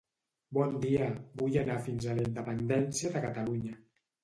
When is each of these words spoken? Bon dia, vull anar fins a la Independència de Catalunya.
Bon 0.57 0.71
dia, 0.85 1.09
vull 1.43 1.59
anar 1.65 1.77
fins 1.89 2.09
a 2.09 2.17
la 2.21 2.25
Independència 2.31 3.15
de 3.19 3.25
Catalunya. 3.29 3.79